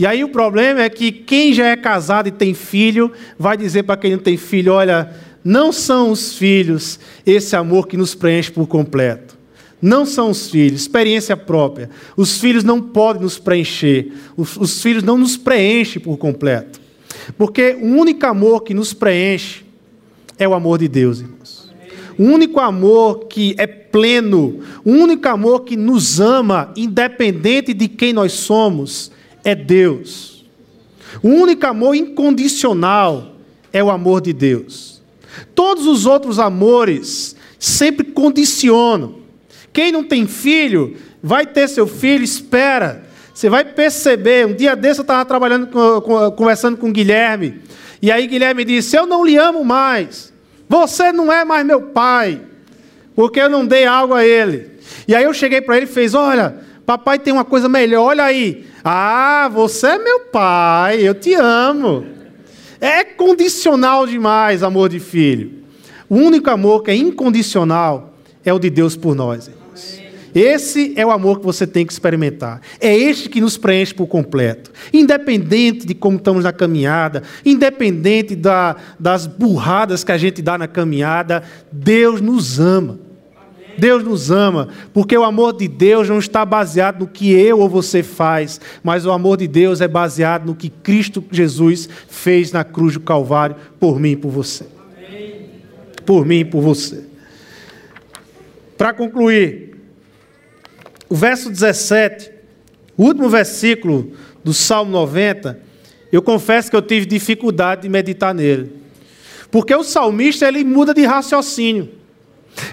[0.00, 3.82] E aí o problema é que quem já é casado e tem filho, vai dizer
[3.82, 8.50] para quem não tem filho: olha, não são os filhos esse amor que nos preenche
[8.50, 9.36] por completo.
[9.82, 11.90] Não são os filhos, experiência própria.
[12.16, 14.10] Os filhos não podem nos preencher.
[14.38, 16.80] Os, os filhos não nos preenchem por completo.
[17.36, 19.66] Porque o único amor que nos preenche
[20.38, 21.70] é o amor de Deus, irmãos.
[22.16, 28.14] O único amor que é pleno, o único amor que nos ama, independente de quem
[28.14, 29.12] nós somos,
[29.44, 30.44] é Deus.
[31.22, 33.36] O único amor incondicional
[33.72, 35.02] é o amor de Deus.
[35.54, 39.16] Todos os outros amores sempre condicionam.
[39.72, 43.04] Quem não tem filho, vai ter seu filho, espera.
[43.32, 44.46] Você vai perceber.
[44.46, 45.68] Um dia desse eu estava trabalhando,
[46.36, 47.60] conversando com o Guilherme.
[48.02, 50.32] E aí Guilherme disse: Eu não lhe amo mais.
[50.68, 52.40] Você não é mais meu pai.
[53.14, 54.70] Porque eu não dei algo a ele.
[55.06, 56.56] E aí eu cheguei para ele e fez: Olha,
[56.90, 58.66] papai tem uma coisa melhor, olha aí.
[58.82, 62.04] Ah, você é meu pai, eu te amo.
[62.80, 65.52] É condicional demais amor de filho.
[66.08, 69.48] O único amor que é incondicional é o de Deus por nós.
[70.34, 72.60] Esse é o amor que você tem que experimentar.
[72.80, 74.72] É este que nos preenche por completo.
[74.92, 80.66] Independente de como estamos na caminhada, independente da, das burradas que a gente dá na
[80.66, 83.09] caminhada, Deus nos ama.
[83.80, 87.68] Deus nos ama, porque o amor de Deus não está baseado no que eu ou
[87.68, 92.62] você faz, mas o amor de Deus é baseado no que Cristo Jesus fez na
[92.62, 94.66] cruz do Calvário por mim e por você.
[96.04, 97.04] Por mim e por você.
[98.76, 99.76] Para concluir,
[101.08, 102.30] o verso 17,
[102.96, 104.12] o último versículo
[104.44, 105.58] do Salmo 90,
[106.12, 108.72] eu confesso que eu tive dificuldade de meditar nele.
[109.50, 111.99] Porque o salmista ele muda de raciocínio.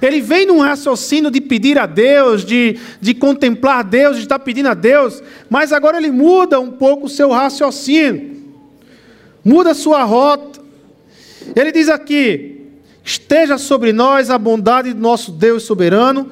[0.01, 4.69] Ele vem num raciocínio de pedir a Deus, de, de contemplar Deus, de estar pedindo
[4.69, 8.37] a Deus, mas agora ele muda um pouco o seu raciocínio,
[9.43, 10.59] muda sua rota.
[11.55, 12.61] Ele diz aqui:
[13.03, 16.29] esteja sobre nós a bondade do nosso Deus soberano,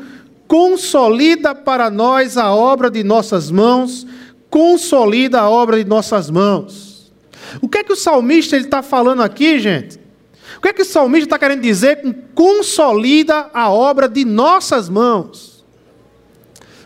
[0.48, 4.06] consolida para nós a obra de nossas mãos,
[4.50, 7.12] consolida a obra de nossas mãos.
[7.62, 10.05] O que é que o salmista está falando aqui, gente?
[10.66, 15.64] Que é que o salmista está querendo dizer com consolida a obra de nossas mãos?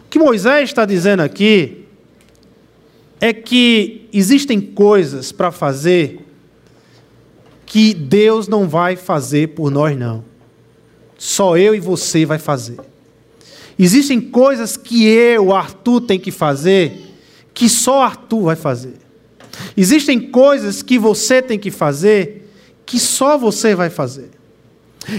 [0.06, 1.86] O que Moisés está dizendo aqui
[3.22, 6.20] é que existem coisas para fazer
[7.66, 10.26] que Deus não vai fazer por nós, não.
[11.18, 12.82] Só eu e você vai fazer.
[13.80, 17.16] Existem coisas que eu, Arthur, tem que fazer
[17.54, 18.96] que só Arthur vai fazer.
[19.78, 22.49] Existem coisas que você tem que fazer
[22.90, 24.32] que só você vai fazer.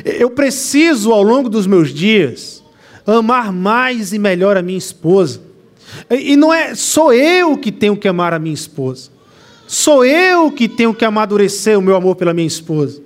[0.05, 2.65] Eu preciso, ao longo dos meus dias,
[3.07, 5.41] amar mais e melhor a minha esposa.
[6.11, 9.11] E não é sou eu que tenho que amar a minha esposa.
[9.69, 13.01] Sou eu que tenho que amadurecer o meu amor pela minha esposa.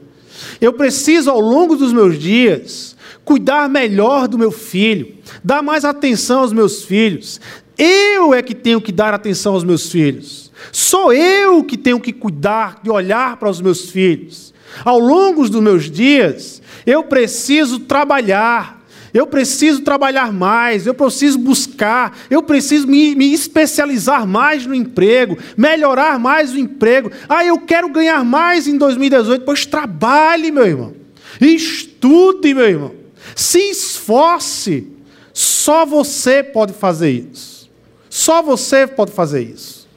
[0.58, 6.40] Eu preciso, ao longo dos meus dias, cuidar melhor do meu filho, dar mais atenção
[6.40, 7.38] aos meus filhos.
[7.76, 10.50] Eu é que tenho que dar atenção aos meus filhos.
[10.72, 14.53] Sou eu que tenho que cuidar, de olhar para os meus filhos.
[14.82, 18.82] Ao longo dos meus dias, eu preciso trabalhar,
[19.12, 25.38] eu preciso trabalhar mais, eu preciso buscar, eu preciso me, me, especializar mais no emprego,
[25.56, 27.10] melhorar mais o emprego.
[27.28, 29.44] Ah, eu quero ganhar mais em 2018.
[29.44, 30.94] Pois trabalhe, meu irmão.
[31.40, 32.94] Estude, meu irmão.
[33.36, 34.88] Se esforce.
[35.32, 37.70] Só você pode fazer isso.
[38.08, 39.88] Só você pode fazer isso.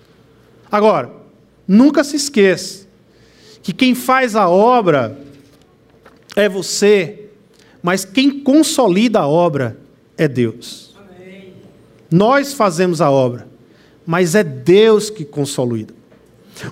[0.72, 1.12] Agora,
[1.68, 2.87] nunca se esqueça
[3.68, 5.20] que quem faz a obra
[6.38, 7.26] é você,
[7.84, 9.78] mas quem consolida a obra
[10.18, 10.96] é Deus.
[10.98, 11.52] Amém.
[12.10, 13.46] Nós fazemos a obra,
[14.06, 15.94] mas é Deus que consolida.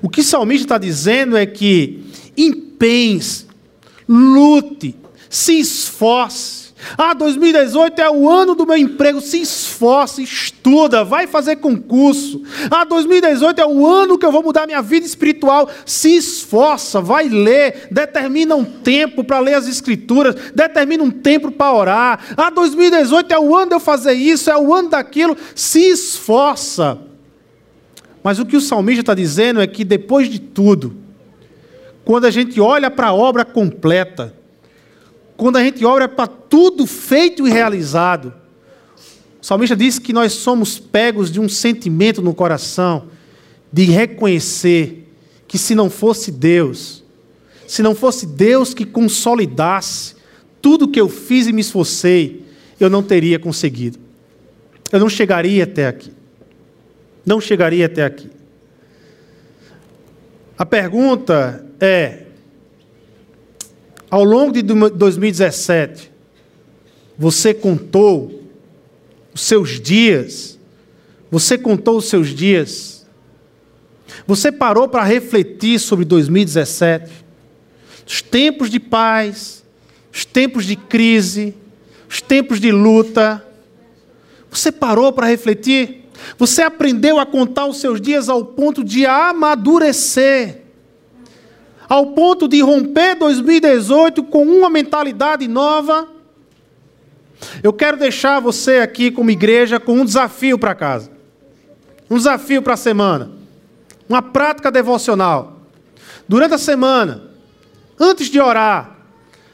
[0.01, 2.01] O que o salmista está dizendo é que
[2.37, 3.19] empenhe
[4.07, 4.95] lute,
[5.29, 6.64] se esforce.
[6.97, 9.19] Ah, 2018 é o ano do meu emprego.
[9.21, 12.41] Se esforce, estuda, vai fazer concurso.
[12.69, 15.69] Ah, 2018 é o ano que eu vou mudar minha vida espiritual.
[15.85, 21.73] Se esforça, vai ler, determina um tempo para ler as escrituras, determina um tempo para
[21.73, 22.19] orar.
[22.37, 25.35] Ah, 2018 é o ano de eu fazer isso, é o ano daquilo.
[25.53, 26.99] Se esforça.
[28.23, 30.95] Mas o que o salmista está dizendo é que depois de tudo,
[32.03, 34.33] quando a gente olha para a obra completa,
[35.37, 38.33] quando a gente olha para tudo feito e realizado,
[39.41, 43.07] o salmista diz que nós somos pegos de um sentimento no coração
[43.71, 45.07] de reconhecer
[45.47, 47.03] que se não fosse Deus,
[47.67, 50.15] se não fosse Deus que consolidasse
[50.61, 52.43] tudo que eu fiz e me esforcei,
[52.79, 53.99] eu não teria conseguido.
[54.91, 56.11] Eu não chegaria até aqui.
[57.25, 58.29] Não chegaria até aqui.
[60.57, 62.24] A pergunta é:
[64.15, 66.09] ao longo de 2017,
[67.17, 68.43] você contou
[69.33, 70.57] os seus dias?
[71.29, 73.05] Você contou os seus dias?
[74.25, 77.11] Você parou para refletir sobre 2017?
[78.07, 79.65] Os tempos de paz,
[80.13, 81.53] os tempos de crise,
[82.09, 83.45] os tempos de luta.
[84.49, 86.05] Você parou para refletir?
[86.37, 90.61] Você aprendeu a contar os seus dias ao ponto de amadurecer
[91.87, 96.07] ao ponto de romper 2018 com uma mentalidade nova.
[97.61, 101.11] Eu quero deixar você aqui, como igreja, com um desafio para casa.
[102.09, 103.31] Um desafio para a semana.
[104.07, 105.61] Uma prática devocional.
[106.27, 107.23] Durante a semana,
[107.99, 108.97] antes de orar,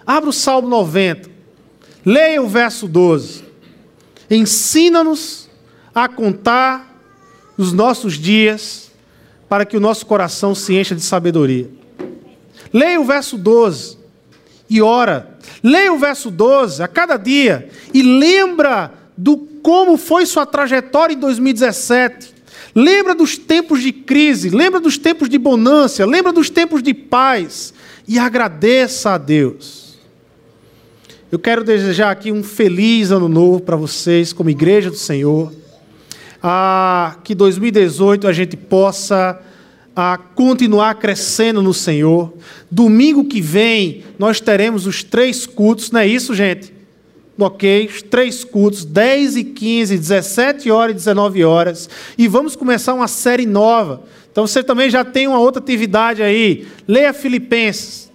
[0.05, 1.29] abra o Salmo 90.
[2.05, 3.43] Leia o verso 12.
[4.29, 5.49] Ensina-nos
[5.93, 6.95] a contar
[7.57, 8.91] os nossos dias
[9.49, 11.80] para que o nosso coração se encha de sabedoria.
[12.73, 13.97] Leia o verso 12
[14.69, 15.37] e ora.
[15.63, 21.19] Leia o verso 12 a cada dia e lembra do como foi sua trajetória em
[21.19, 22.33] 2017.
[22.73, 27.73] Lembra dos tempos de crise, lembra dos tempos de bonança, lembra dos tempos de paz
[28.07, 29.99] e agradeça a Deus.
[31.31, 35.53] Eu quero desejar aqui um feliz ano novo para vocês, como igreja do Senhor.
[36.41, 39.39] Ah, que 2018 a gente possa
[39.95, 42.33] a continuar crescendo no Senhor.
[42.69, 46.73] Domingo que vem nós teremos os três cultos, não é isso, gente?
[47.37, 47.87] Ok?
[47.87, 51.89] Os três cultos, 10 e 15, 17 horas e 19 horas.
[52.17, 54.03] E vamos começar uma série nova.
[54.31, 56.67] Então você também já tem uma outra atividade aí.
[56.87, 58.11] Leia Filipenses.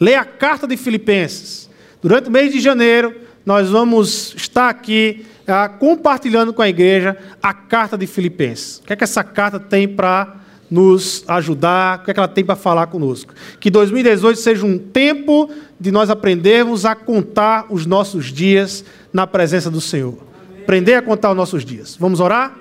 [0.00, 1.68] Leia a carta de Filipenses.
[2.00, 7.52] Durante o mês de janeiro, nós vamos estar aqui ah, compartilhando com a igreja a
[7.52, 8.78] carta de Filipenses.
[8.78, 10.41] O que é que essa carta tem para
[10.72, 13.34] nos ajudar, o que, é que ela tem para falar conosco.
[13.60, 19.70] Que 2018 seja um tempo de nós aprendermos a contar os nossos dias na presença
[19.70, 20.16] do Senhor.
[20.62, 21.94] Aprender a contar os nossos dias.
[22.00, 22.56] Vamos orar?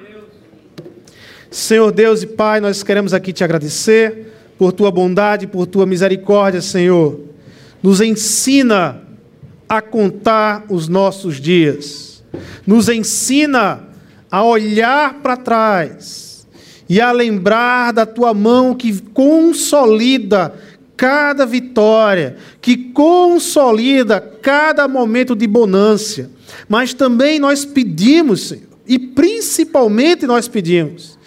[1.49, 6.61] Senhor Deus e Pai, nós queremos aqui te agradecer por tua bondade, por tua misericórdia,
[6.61, 7.17] Senhor.
[7.81, 9.03] Nos ensina
[9.69, 12.21] a contar os nossos dias.
[12.67, 13.87] Nos ensina
[14.29, 16.30] a olhar para trás
[16.91, 20.53] e a lembrar da tua mão que consolida
[20.97, 26.29] cada vitória, que consolida cada momento de bonância.
[26.67, 31.17] Mas também nós pedimos, Senhor, e principalmente nós pedimos,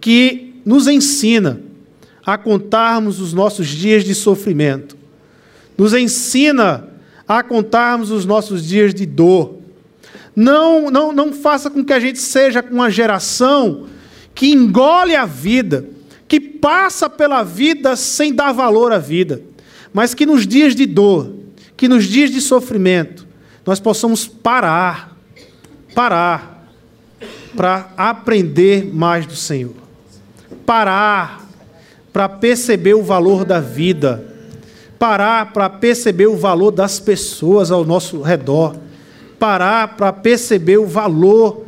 [0.00, 1.60] que nos ensina
[2.24, 4.96] a contarmos os nossos dias de sofrimento.
[5.76, 6.88] Nos ensina
[7.28, 9.56] a contarmos os nossos dias de dor.
[10.34, 13.86] Não, não, não faça com que a gente seja uma geração
[14.34, 15.84] que engole a vida,
[16.26, 19.42] que passa pela vida sem dar valor à vida,
[19.92, 21.32] mas que nos dias de dor,
[21.76, 23.26] que nos dias de sofrimento,
[23.66, 25.16] nós possamos parar,
[25.94, 26.68] parar,
[27.56, 29.74] para aprender mais do Senhor,
[30.64, 31.40] parar
[32.12, 34.24] para perceber o valor da vida,
[34.98, 38.76] parar para perceber o valor das pessoas ao nosso redor,
[39.38, 41.66] parar para perceber o valor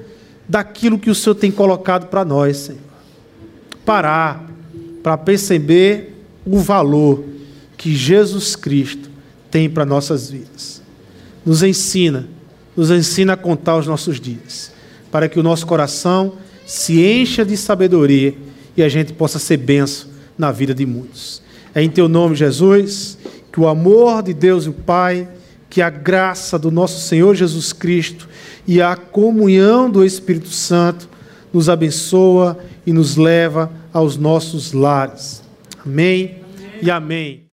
[0.53, 2.79] daquilo que o Senhor tem colocado para nós, Senhor.
[3.87, 4.47] Parar
[5.03, 7.25] para perceber o valor
[7.79, 9.09] que Jesus Cristo
[9.51, 10.83] tem para nossas vidas.
[11.43, 12.29] Nos ensina,
[12.77, 14.71] nos ensina a contar os nossos dias,
[15.11, 16.35] para que o nosso coração
[16.67, 18.35] se encha de sabedoria
[18.77, 21.41] e a gente possa ser benção na vida de muitos.
[21.75, 23.17] É em teu nome, Jesus,
[23.51, 25.27] que o amor de Deus e o Pai,
[25.71, 28.29] que a graça do nosso Senhor Jesus Cristo
[28.67, 31.09] e a comunhão do Espírito Santo
[31.53, 35.43] nos abençoa e nos leva aos nossos lares.
[35.85, 36.81] Amém, amém.
[36.83, 37.52] e amém.